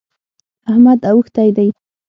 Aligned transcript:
احمد 0.71 0.99
اوښتی 1.09 1.49
دی. 1.57 1.69